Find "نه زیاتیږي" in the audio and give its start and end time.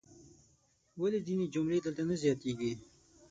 2.09-2.71